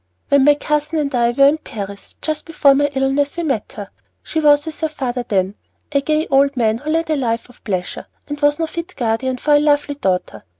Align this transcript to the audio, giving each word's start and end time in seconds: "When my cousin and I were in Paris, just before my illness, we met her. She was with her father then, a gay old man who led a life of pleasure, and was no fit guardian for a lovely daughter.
"When 0.29 0.45
my 0.45 0.55
cousin 0.55 0.97
and 0.97 1.13
I 1.13 1.29
were 1.29 1.45
in 1.47 1.59
Paris, 1.59 2.15
just 2.23 2.45
before 2.47 2.73
my 2.73 2.89
illness, 2.95 3.37
we 3.37 3.43
met 3.43 3.73
her. 3.73 3.91
She 4.23 4.39
was 4.39 4.65
with 4.65 4.79
her 4.79 4.89
father 4.89 5.21
then, 5.27 5.53
a 5.91 6.01
gay 6.01 6.25
old 6.31 6.57
man 6.57 6.79
who 6.79 6.89
led 6.89 7.11
a 7.11 7.15
life 7.15 7.49
of 7.49 7.63
pleasure, 7.63 8.07
and 8.27 8.41
was 8.41 8.57
no 8.57 8.65
fit 8.65 8.95
guardian 8.95 9.37
for 9.37 9.53
a 9.53 9.59
lovely 9.59 9.93
daughter. 9.93 10.43